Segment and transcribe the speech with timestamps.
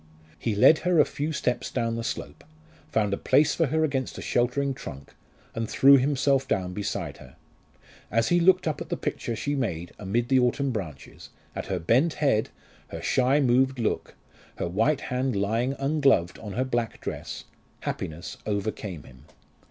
[0.39, 2.43] He led her a few steps down the slope,
[2.91, 5.13] found a place for her against a sheltering trunk,
[5.53, 7.35] and threw himself down beside her.
[8.09, 11.77] As he looked up at the picture she made amid the autumn branches, at her
[11.77, 12.49] bent head,
[12.87, 14.15] her shy moved look,
[14.55, 17.43] her white hand lying ungloved on her black dress,
[17.81, 19.25] happiness overcame him.